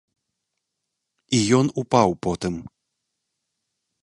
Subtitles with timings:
[1.39, 2.55] І ён упаў потым.